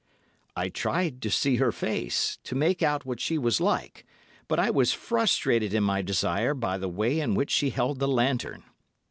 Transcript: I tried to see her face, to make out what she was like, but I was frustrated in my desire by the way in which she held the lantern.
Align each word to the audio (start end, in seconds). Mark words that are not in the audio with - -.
I 0.55 0.69
tried 0.69 1.21
to 1.21 1.29
see 1.29 1.57
her 1.57 1.71
face, 1.71 2.39
to 2.45 2.55
make 2.55 2.81
out 2.81 3.05
what 3.05 3.19
she 3.19 3.37
was 3.37 3.61
like, 3.61 4.03
but 4.47 4.57
I 4.57 4.71
was 4.71 4.93
frustrated 4.93 5.75
in 5.75 5.83
my 5.83 6.01
desire 6.01 6.55
by 6.55 6.79
the 6.79 6.89
way 6.89 7.19
in 7.19 7.35
which 7.35 7.51
she 7.51 7.69
held 7.69 7.99
the 7.99 8.07
lantern. 8.07 8.63